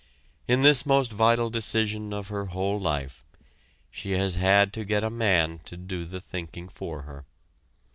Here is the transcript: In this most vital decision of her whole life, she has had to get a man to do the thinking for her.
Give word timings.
In 0.47 0.63
this 0.63 0.83
most 0.83 1.11
vital 1.11 1.51
decision 1.51 2.11
of 2.11 2.29
her 2.29 2.45
whole 2.45 2.79
life, 2.79 3.23
she 3.91 4.13
has 4.13 4.33
had 4.33 4.73
to 4.73 4.83
get 4.83 5.03
a 5.03 5.11
man 5.11 5.59
to 5.65 5.77
do 5.77 6.05
the 6.05 6.19
thinking 6.19 6.69
for 6.69 7.03
her. 7.03 7.27